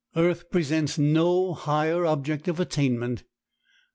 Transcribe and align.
Earth 0.15 0.49
presents 0.49 0.97
no 0.97 1.53
higher 1.53 2.07
object 2.07 2.47
of 2.47 2.59
attainment. 2.59 3.23